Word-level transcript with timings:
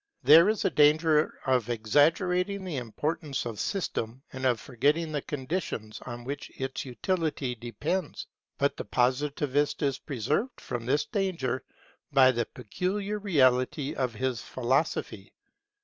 There 0.23 0.49
is 0.49 0.65
a 0.65 0.71
danger 0.71 1.37
of 1.45 1.69
exaggerating 1.69 2.63
the 2.65 2.75
importance 2.77 3.45
of 3.45 3.59
system 3.59 4.23
and 4.33 4.47
of 4.47 4.59
forgetting 4.59 5.11
the 5.11 5.21
conditions 5.21 6.01
on 6.07 6.23
which 6.23 6.49
its 6.59 6.85
utility 6.85 7.53
depends; 7.53 8.25
but 8.57 8.77
the 8.77 8.83
Positivist 8.85 9.83
is 9.83 9.99
preserved 9.99 10.59
from 10.59 10.87
this 10.87 11.05
danger 11.05 11.63
by 12.11 12.31
the 12.31 12.47
peculiar 12.47 13.19
reality 13.19 13.93
of 13.93 14.15
his 14.15 14.41
philosophy. 14.41 15.33